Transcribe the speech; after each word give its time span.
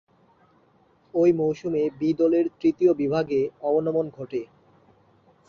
ঐ 1.13 1.23
মৌসুমে 1.33 1.83
বি 1.99 2.09
দলের 2.13 2.45
তৃতীয় 2.59 2.91
বিভাগে 2.93 3.41
অবনমন 3.61 4.05
ঘটে। 4.09 4.41